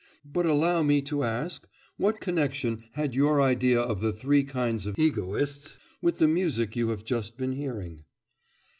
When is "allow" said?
0.47-0.81